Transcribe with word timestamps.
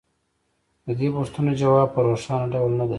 د 0.85 0.87
دې 0.99 1.07
پوښتنو 1.15 1.51
ځواب 1.61 1.87
په 1.93 1.99
روښانه 2.07 2.45
ډول 2.53 2.71
نه 2.79 2.85
دی 2.87 2.89